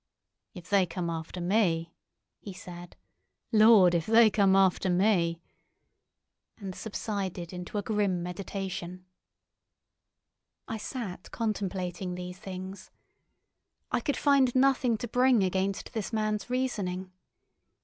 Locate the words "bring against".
15.07-15.93